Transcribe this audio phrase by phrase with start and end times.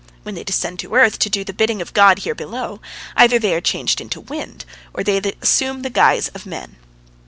[0.23, 2.81] When they descend to earth, to do the bidding of God here below,
[3.15, 6.77] either they are changed into wind, or they assume the guise of men.